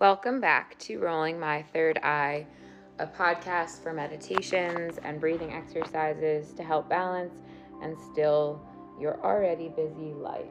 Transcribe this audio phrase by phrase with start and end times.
[0.00, 2.48] Welcome back to Rolling My Third Eye,
[2.98, 7.32] a podcast for meditations and breathing exercises to help balance
[7.80, 8.60] and still
[9.00, 10.50] your already busy life.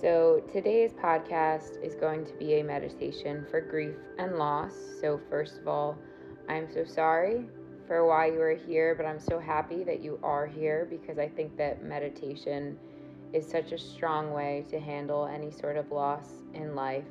[0.00, 4.74] So, today's podcast is going to be a meditation for grief and loss.
[5.00, 5.98] So, first of all,
[6.48, 7.46] I'm so sorry
[7.88, 11.26] for why you are here, but I'm so happy that you are here because I
[11.26, 12.78] think that meditation
[13.32, 17.02] is such a strong way to handle any sort of loss in life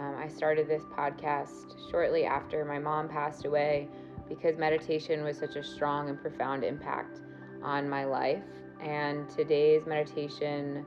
[0.00, 3.86] um, I started this podcast shortly after my mom passed away
[4.28, 7.20] because meditation was such a strong and profound impact
[7.62, 8.42] on my life.
[8.80, 10.86] And today's meditation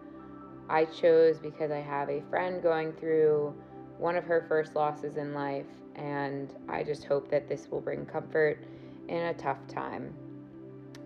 [0.67, 3.53] I chose because I have a friend going through
[3.99, 8.07] one of her first losses in life, and I just hope that this will bring
[8.07, 8.65] comfort
[9.09, 10.15] in a tough time.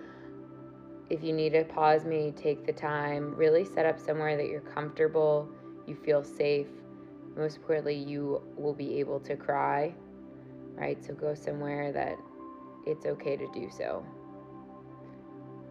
[1.10, 4.60] if you need to pause me, take the time, really set up somewhere that you're
[4.60, 5.48] comfortable,
[5.86, 6.66] you feel safe.
[7.36, 9.94] Most importantly, you will be able to cry.
[10.74, 11.04] Right?
[11.04, 12.16] So go somewhere that
[12.86, 14.04] it's okay to do so.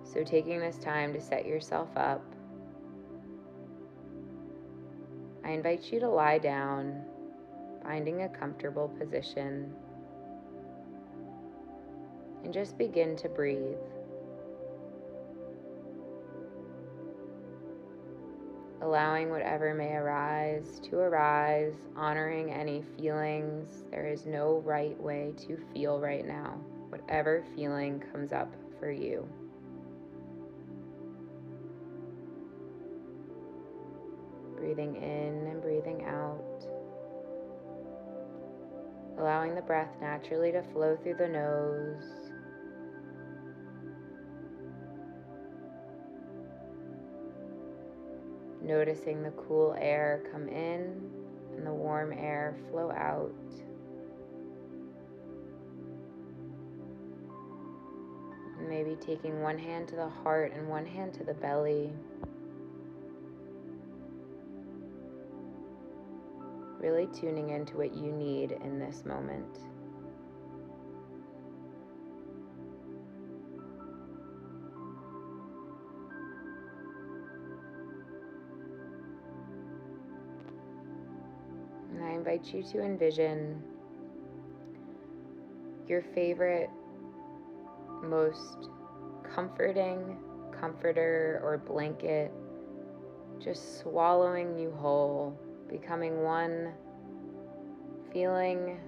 [0.04, 2.33] So, taking this time to set yourself up
[5.46, 7.04] I invite you to lie down,
[7.84, 9.74] finding a comfortable position,
[12.44, 13.78] and just begin to breathe.
[18.82, 23.86] Allowing whatever may arise to arise, honoring any feelings.
[23.92, 29.28] There is no right way to feel right now, whatever feeling comes up for you.
[34.64, 36.66] Breathing in and breathing out.
[39.20, 42.32] Allowing the breath naturally to flow through the nose.
[48.62, 51.12] Noticing the cool air come in
[51.58, 53.34] and the warm air flow out.
[58.70, 61.92] Maybe taking one hand to the heart and one hand to the belly.
[66.84, 69.60] Really tuning into what you need in this moment.
[81.92, 83.64] And I invite you to envision
[85.88, 86.70] your favorite,
[88.04, 88.68] most
[89.34, 90.18] comforting
[90.52, 92.30] comforter or blanket
[93.44, 95.03] just swallowing you whole
[95.74, 96.72] becoming one,
[98.14, 98.80] feeling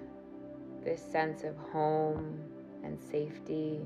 [0.84, 2.38] this sense of home
[2.84, 3.80] and safety.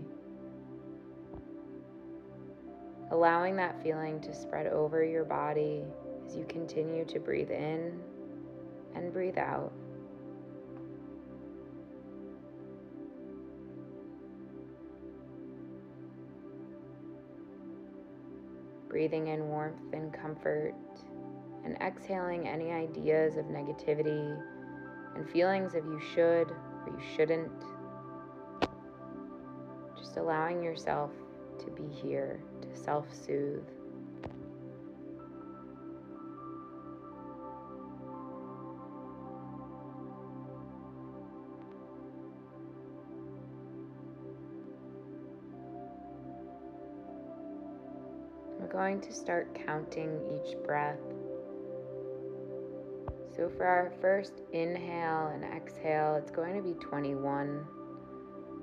[3.10, 5.82] Allowing that feeling to spread over your body
[6.26, 7.98] as you continue to breathe in
[8.94, 9.72] and breathe out.
[18.90, 20.74] Breathing in warmth and comfort
[21.64, 24.40] and exhaling any ideas of negativity
[25.14, 27.50] and feelings of you should or you shouldn't.
[29.96, 31.10] Just allowing yourself
[31.58, 33.64] to be here, to self soothe.
[48.58, 50.98] We're going to start counting each breath
[53.40, 57.66] so for our first inhale and exhale, it's going to be 21.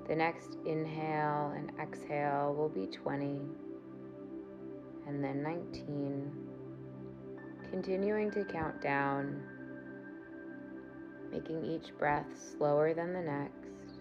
[0.06, 3.40] The next inhale and exhale will be 20,
[5.08, 6.32] and then 19.
[7.72, 9.42] Continuing to count down,
[11.32, 13.98] making each breath slower than the next,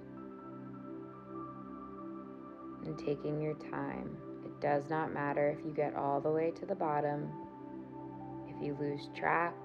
[2.86, 4.16] and taking your time.
[4.46, 7.32] It does not matter if you get all the way to the bottom.
[8.48, 9.56] If you lose track,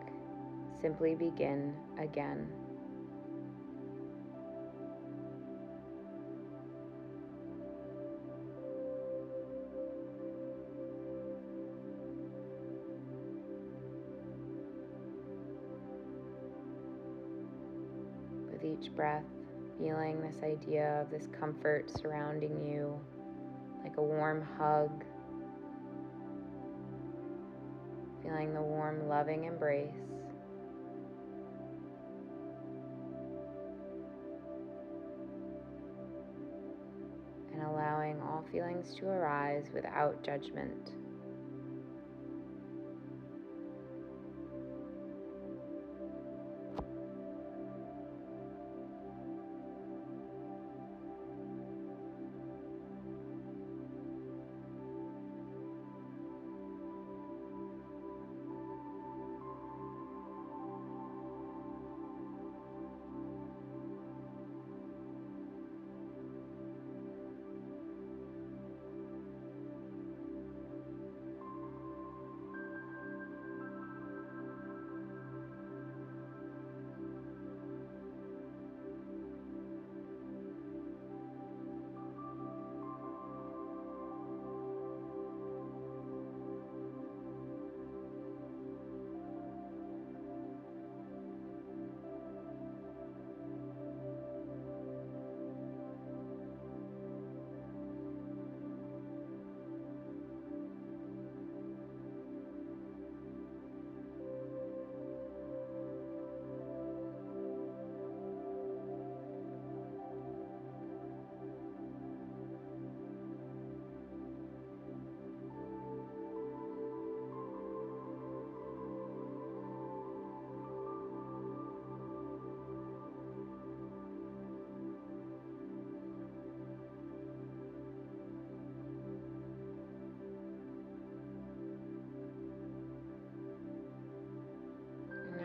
[0.82, 2.48] simply begin again.
[18.50, 19.22] With each breath,
[19.78, 23.00] feeling this idea of this comfort surrounding you
[23.84, 25.04] like a warm hug,
[28.22, 29.94] feeling the warm, loving embrace.
[37.62, 41.01] Allowing all feelings to arise without judgment.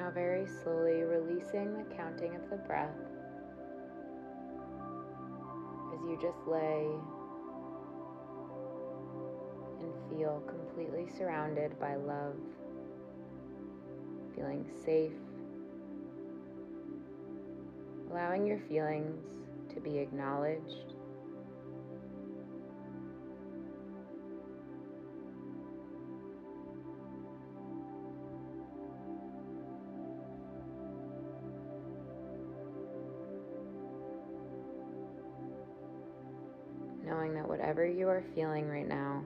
[0.07, 2.95] Now very slowly releasing the counting of the breath
[5.93, 6.87] as you just lay
[9.81, 12.35] and feel completely surrounded by love,
[14.35, 15.11] feeling safe,
[18.11, 19.25] allowing your feelings
[19.73, 20.96] to be acknowledged.
[37.27, 39.23] Knowing that whatever you are feeling right now,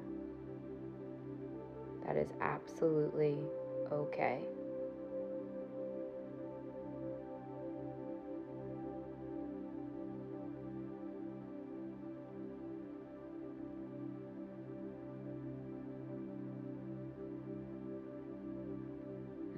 [2.06, 3.38] that is absolutely
[3.92, 4.42] okay.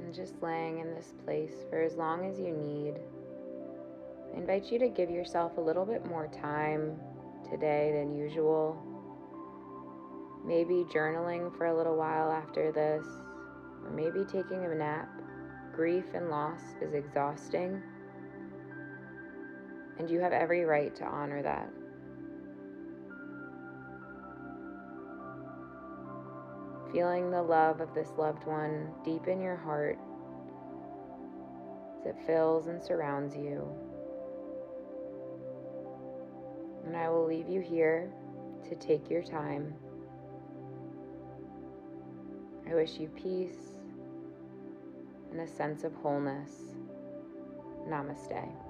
[0.02, 2.96] And just laying in this place for as long as you need.
[4.34, 7.00] I invite you to give yourself a little bit more time
[7.50, 8.82] today than usual.
[10.46, 13.06] Maybe journaling for a little while after this,
[13.84, 15.10] or maybe taking a nap.
[15.74, 17.82] Grief and loss is exhausting,
[19.98, 21.70] and you have every right to honor that.
[26.92, 29.98] Feeling the love of this loved one deep in your heart
[32.00, 33.68] as it fills and surrounds you.
[36.86, 38.12] And I will leave you here
[38.70, 39.74] to take your time.
[42.70, 43.76] I wish you peace
[45.32, 46.52] and a sense of wholeness.
[47.88, 48.63] Namaste.